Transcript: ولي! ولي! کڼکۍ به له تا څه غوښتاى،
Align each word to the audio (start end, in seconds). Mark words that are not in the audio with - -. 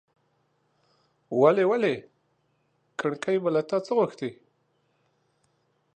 ولي! 1.39 1.63
ولي! 1.71 1.95
کڼکۍ 2.99 3.37
به 3.43 3.49
له 3.55 3.61
تا 3.69 3.77
څه 3.85 3.91
غوښتاى، 3.99 4.31